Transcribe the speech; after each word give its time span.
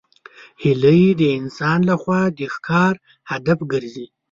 هیلۍ 0.61 1.03
د 1.19 1.21
انسان 1.37 1.79
له 1.89 1.95
خوا 2.01 2.21
د 2.37 2.39
ښکار 2.53 2.93
هدف 3.31 3.59
ګرځي 3.71 4.05